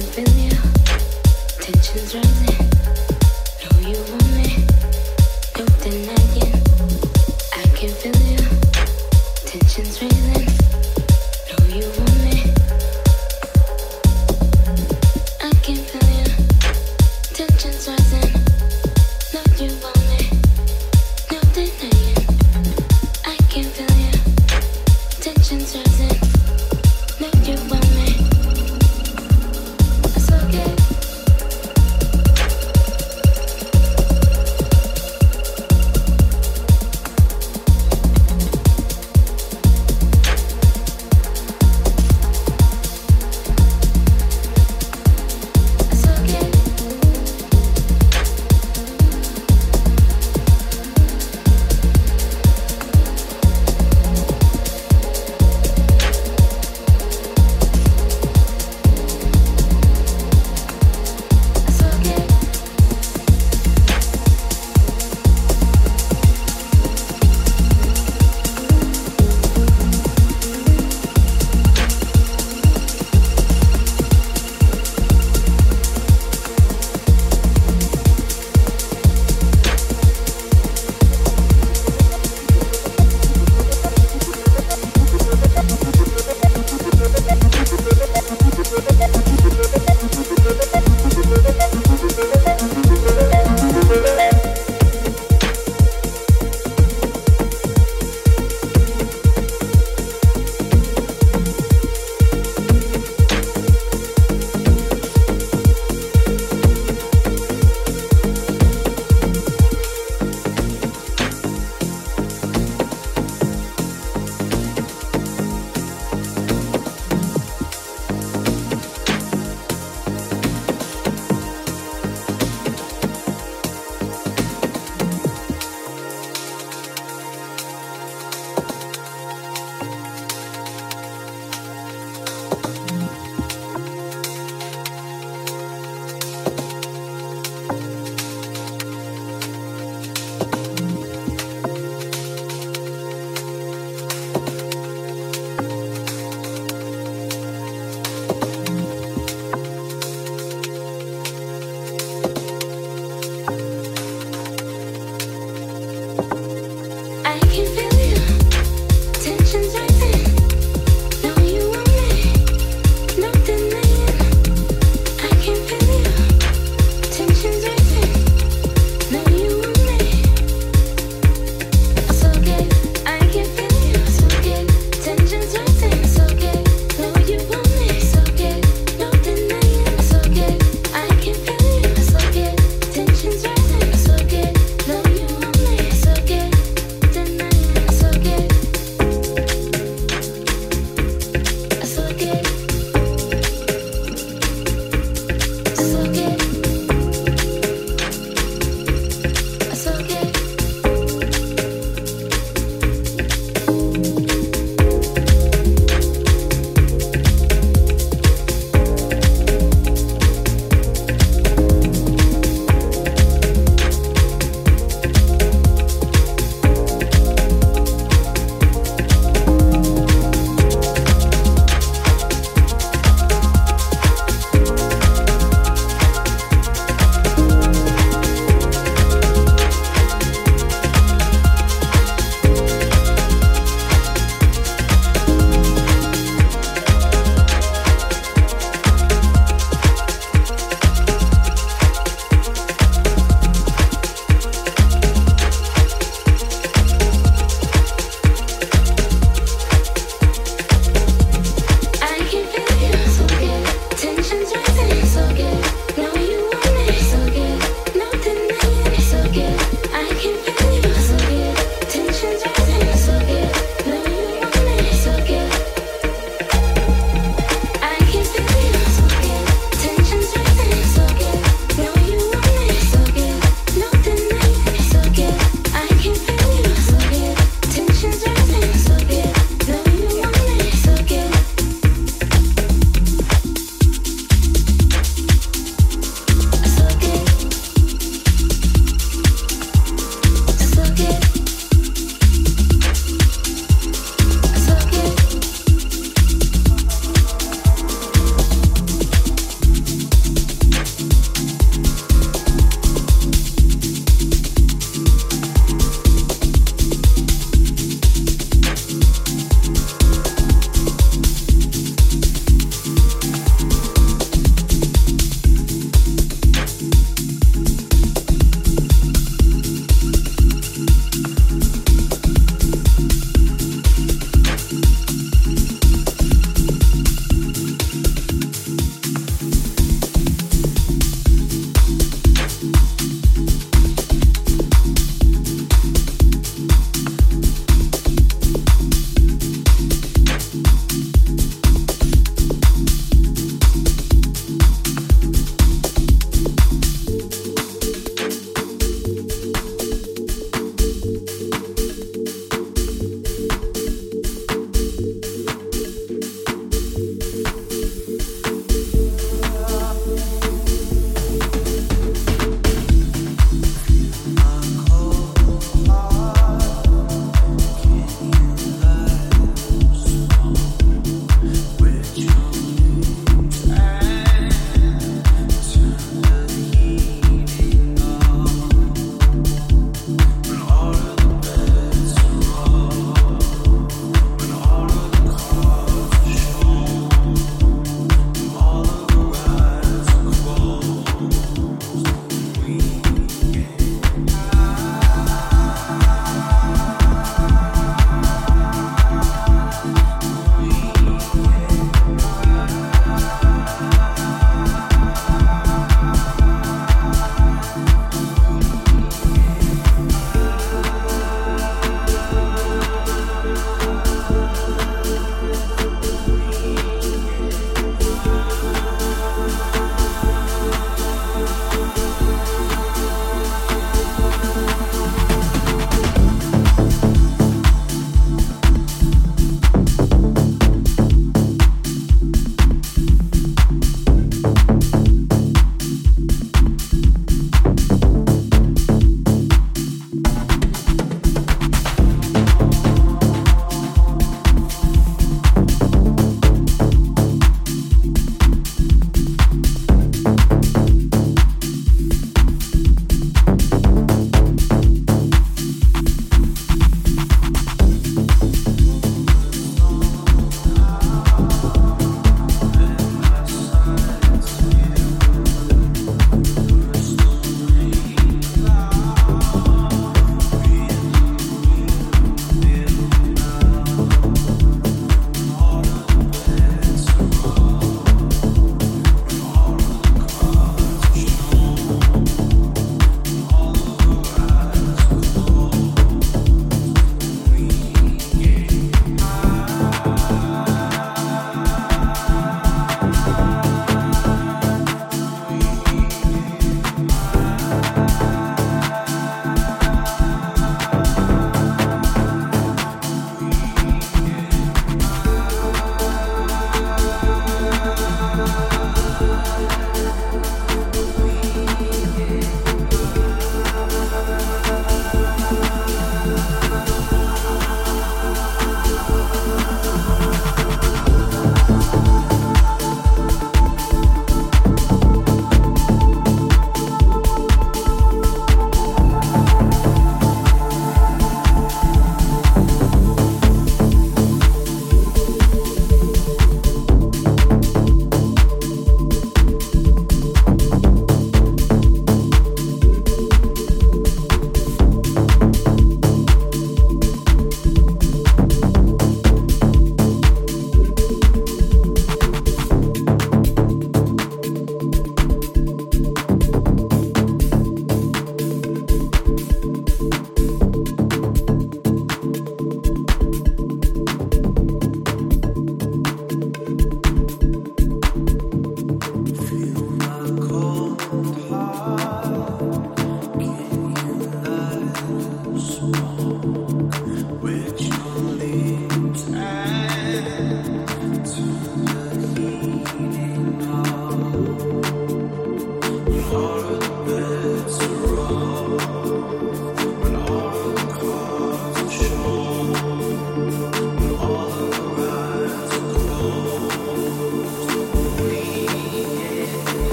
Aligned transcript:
you, 0.00 0.50
tensions 1.60 2.14
rising. 2.14 2.59